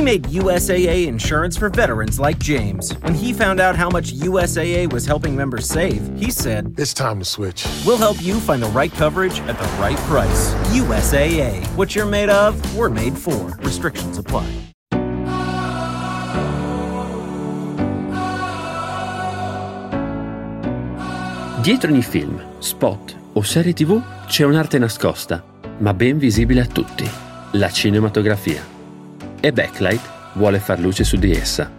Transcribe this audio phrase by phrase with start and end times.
[0.00, 2.94] We made USAA insurance for veterans like James.
[3.02, 7.18] When he found out how much USAA was helping members save, he said, It's time
[7.18, 7.66] to switch.
[7.84, 10.54] We'll help you find the right coverage at the right price.
[10.72, 11.66] USAA.
[11.76, 13.54] What you're made of, we're made for.
[13.58, 14.50] Restrictions apply.
[21.62, 25.44] Dietro ogni film, spot o serie tv c'è un'arte nascosta,
[25.76, 27.06] ma ben visibile a tutti,
[27.52, 28.79] la cinematografia.
[29.42, 31.72] E Backlight vuole far luce su di essa.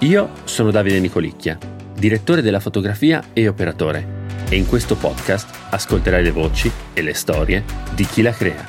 [0.00, 1.56] Io sono Davide Nicolicchia,
[1.96, 4.18] direttore della fotografia e operatore,
[4.48, 7.62] e in questo podcast ascolterai le voci e le storie
[7.94, 8.66] di chi la crea.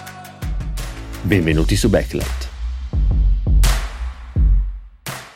[1.24, 2.51] Benvenuti su Backlight.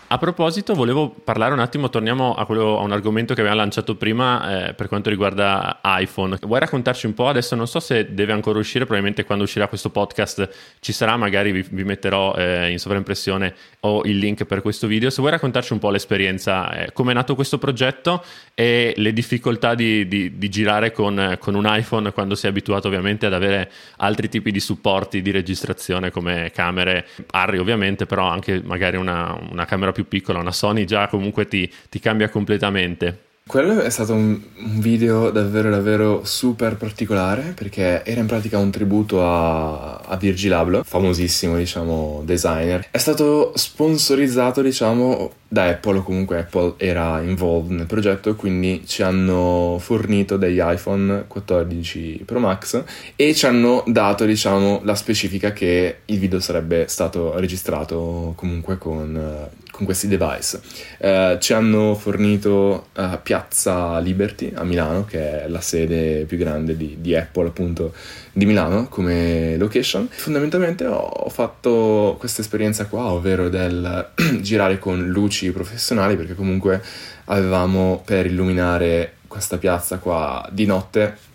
[0.08, 3.96] A proposito, volevo parlare un attimo, torniamo a, quello, a un argomento che abbiamo lanciato
[3.96, 6.38] prima eh, per quanto riguarda iPhone.
[6.42, 7.28] Vuoi raccontarci un po'?
[7.28, 10.48] Adesso non so se deve ancora uscire, probabilmente quando uscirà questo podcast
[10.80, 15.10] ci sarà, magari vi, vi metterò eh, in sovraimpressione o il link per questo video.
[15.10, 19.74] Se vuoi raccontarci un po' l'esperienza, eh, come è nato questo progetto e le difficoltà
[19.74, 24.30] di, di, di girare con, con, un iPhone quando sei abituato ovviamente ad avere altri
[24.30, 29.94] tipi di supporti di registrazione come camere, Arri ovviamente, però anche magari una, una camera
[29.96, 33.24] più piccola, una Sony già comunque ti, ti cambia completamente.
[33.48, 38.72] Quello è stato un, un, video davvero davvero super particolare perché era in pratica un
[38.72, 42.88] tributo a, a Virgil Abloh, famosissimo diciamo designer.
[42.90, 49.04] È stato sponsorizzato diciamo da Apple o comunque Apple era involved nel progetto quindi ci
[49.04, 52.84] hanno fornito degli iPhone 14 Pro Max
[53.16, 59.52] e ci hanno dato diciamo la specifica che il video sarebbe stato registrato comunque con,
[59.76, 60.62] con questi device.
[60.98, 66.78] Eh, ci hanno fornito uh, Piazza Liberty a Milano, che è la sede più grande
[66.78, 67.94] di, di Apple appunto
[68.32, 70.08] di Milano come location.
[70.10, 76.82] Fondamentalmente ho fatto questa esperienza qua, ovvero del girare con luci professionali, perché comunque
[77.26, 81.34] avevamo per illuminare questa piazza qua di notte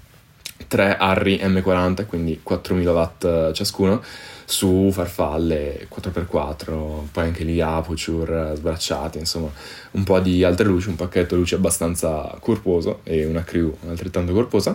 [0.66, 4.02] tre Harry M40, quindi 4000 watt ciascuno
[4.50, 9.48] su farfalle 4x4, poi anche lì aperture sbracciate, insomma
[9.92, 14.74] un po' di altre luci, un pacchetto luci abbastanza corposo e una crew altrettanto corposa,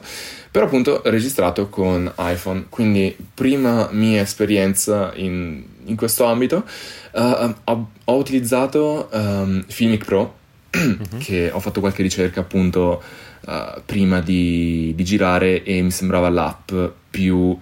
[0.49, 6.63] però appunto registrato con iPhone, quindi prima mia esperienza in, in questo ambito
[7.11, 10.35] uh, ho, ho, utilizzato um, Filmic Pro,
[10.71, 11.17] uh-huh.
[11.19, 13.03] che ho fatto qualche ricerca appunto
[13.45, 16.71] uh, prima di, di girare e mi sembrava l'app
[17.09, 17.57] più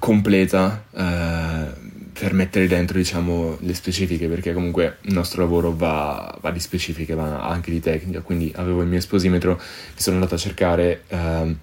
[0.00, 6.50] completa eh, per mettere dentro diciamo le specifiche perché comunque il nostro lavoro va, va,
[6.50, 8.20] di specifiche va anche di tecnica.
[8.20, 11.56] Quindi avevo il mio esposimetro mi sono andato a cercare eh,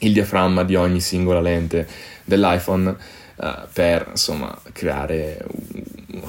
[0.00, 1.86] il diaframma di ogni singola lente
[2.24, 2.94] dell'iPhone
[3.36, 5.44] eh, per insomma creare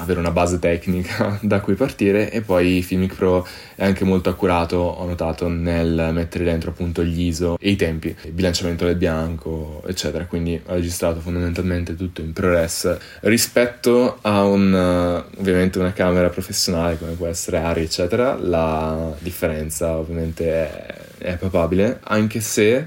[0.01, 4.77] avere una base tecnica da cui partire e poi Filmic Pro è anche molto accurato,
[4.77, 9.81] ho notato, nel mettere dentro appunto gli ISO e i tempi, il bilanciamento del bianco,
[9.87, 16.97] eccetera, quindi ho registrato fondamentalmente tutto in ProRes rispetto a un, ovviamente una camera professionale
[16.97, 22.85] come può essere Ari, eccetera, la differenza ovviamente è, è papabile, anche se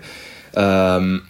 [0.54, 1.22] um,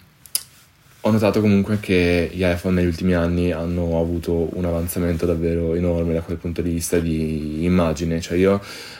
[1.07, 6.13] ho notato comunque che gli iPhone negli ultimi anni hanno avuto un avanzamento davvero enorme
[6.15, 8.59] da quel punto di vista di immagine, cioè io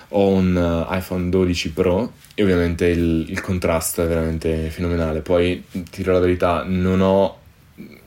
[0.10, 5.66] ho un uh, iPhone 12 Pro e ovviamente il, il contrasto è veramente fenomenale, poi
[5.72, 7.40] ti dirò la verità, non ho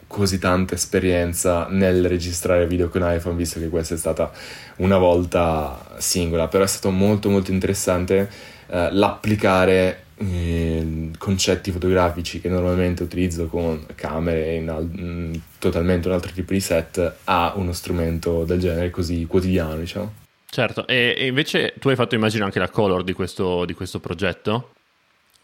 [0.06, 4.31] così tanta esperienza nel registrare video con iPhone, visto che questa è stata
[4.76, 8.31] una volta singola, però è stato molto molto interessante
[8.69, 16.14] eh, l'applicare eh, concetti fotografici che normalmente utilizzo con camere in al- mm, totalmente un
[16.14, 20.12] altro tipo di set a uno strumento del genere così quotidiano, diciamo.
[20.50, 24.00] Certo, e, e invece tu hai fatto immagino anche la color di questo, di questo
[24.00, 24.72] progetto?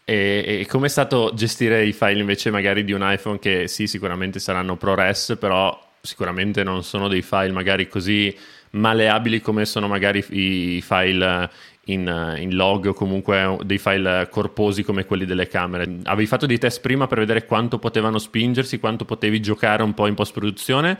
[0.03, 4.39] E, e com'è stato gestire i file invece magari di un iPhone che sì, sicuramente
[4.39, 8.35] saranno ProRes, però sicuramente non sono dei file magari così
[8.71, 11.49] maleabili come sono magari i file
[11.85, 15.99] in, eh, in, log o comunque dei file corposi come quelli delle camere.
[16.03, 20.07] Avevi fatto dei test prima per vedere quanto potevano spingersi, quanto potevi giocare un po'
[20.07, 20.97] in post produzione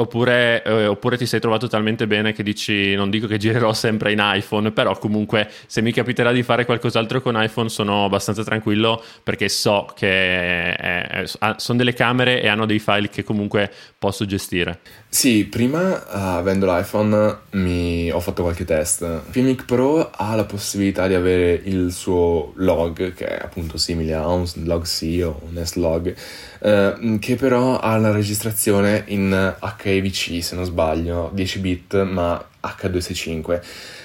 [0.00, 4.12] Oppure, eh, oppure, ti sei trovato talmente bene che dici non dico che girerò sempre
[4.12, 9.02] in iPhone, però comunque se mi capiterà di fare qualcos'altro con iPhone sono abbastanza tranquillo
[9.22, 11.24] perché so che è, è,
[11.56, 14.78] sono delle camere e hanno dei file che comunque posso gestire.
[15.06, 19.22] Sì, prima uh, avendo l'iPhone mi ho fatto qualche test.
[19.28, 24.26] Filmic Pro ha la possibilità di avere il suo log, che è appunto simile a
[24.28, 26.14] un log C o un S-Log,
[26.60, 32.42] uh, che però ha la registrazione in HD HEVC se non sbaglio, 10 bit ma
[32.62, 33.60] H265.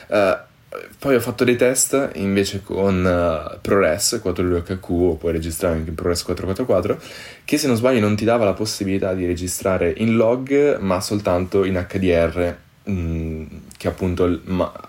[0.07, 0.53] Uh,
[0.99, 5.95] poi ho fatto dei test invece con uh, ProRes 42HQ o puoi registrare anche in
[5.95, 6.99] ProRes 444
[7.45, 11.63] che se non sbaglio non ti dava la possibilità di registrare in log ma soltanto
[11.63, 13.45] in HDR mh, mm,
[13.77, 14.41] che appunto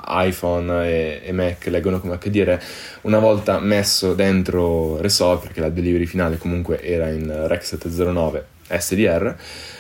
[0.08, 2.58] iPhone e, e, Mac leggono come HDR
[3.02, 9.37] una volta messo dentro Resolve perché la delivery finale comunque era in Rec 709 SDR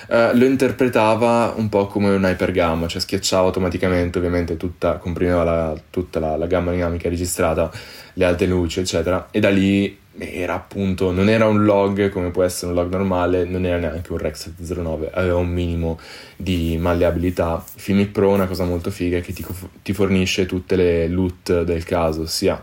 [0.08, 5.80] Uh, lo interpretava un po' come un hypergamma, cioè schiacciava automaticamente, ovviamente tutta, comprimeva la,
[5.90, 7.72] tutta la, la, gamma dinamica registrata,
[8.12, 12.44] le alte luci, eccetera, e da lì era appunto, non era un log come può
[12.44, 15.98] essere un log normale, non era neanche un Rex 709, aveva un minimo
[16.36, 17.62] di malleabilità.
[17.74, 19.44] Filmic Pro è una cosa molto figa che ti,
[19.82, 22.62] ti fornisce tutte le LUT del caso, sia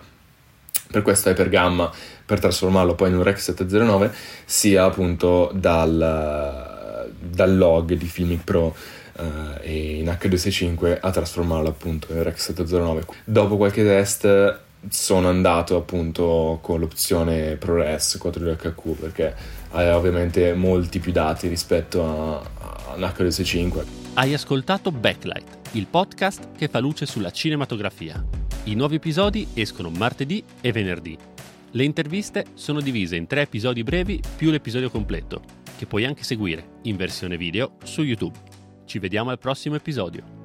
[0.93, 1.91] per questo hypergamma
[2.23, 4.13] per trasformarlo poi in un Rex 709,
[4.45, 6.71] sia appunto dal
[7.19, 8.75] dal log di Filmic Pro
[9.17, 9.23] uh,
[9.61, 13.05] e in H265 a trasformarlo appunto in Rex 709.
[13.23, 14.59] Dopo qualche test
[14.89, 19.33] sono andato appunto con l'opzione ProRes 4HQ perché
[19.71, 23.83] aveva ovviamente molti più dati rispetto a, a un H265.
[24.15, 28.42] Hai ascoltato Backlight, il podcast che fa luce sulla cinematografia.
[28.65, 31.17] I nuovi episodi escono martedì e venerdì.
[31.71, 35.41] Le interviste sono divise in tre episodi brevi più l'episodio completo
[35.75, 38.37] che puoi anche seguire in versione video su YouTube.
[38.85, 40.42] Ci vediamo al prossimo episodio.